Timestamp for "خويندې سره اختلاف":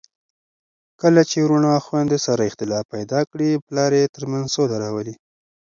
1.87-2.85